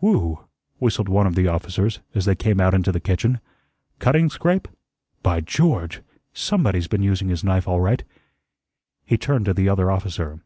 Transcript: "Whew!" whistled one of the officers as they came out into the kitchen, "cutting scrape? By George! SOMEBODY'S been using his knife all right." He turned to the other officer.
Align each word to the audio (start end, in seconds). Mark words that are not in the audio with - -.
"Whew!" 0.00 0.40
whistled 0.80 1.08
one 1.08 1.28
of 1.28 1.36
the 1.36 1.46
officers 1.46 2.00
as 2.12 2.24
they 2.24 2.34
came 2.34 2.60
out 2.60 2.74
into 2.74 2.90
the 2.90 2.98
kitchen, 2.98 3.38
"cutting 4.00 4.28
scrape? 4.28 4.66
By 5.22 5.40
George! 5.40 6.02
SOMEBODY'S 6.34 6.88
been 6.88 7.04
using 7.04 7.28
his 7.28 7.44
knife 7.44 7.68
all 7.68 7.80
right." 7.80 8.02
He 9.04 9.16
turned 9.16 9.44
to 9.44 9.54
the 9.54 9.68
other 9.68 9.88
officer. 9.88 10.40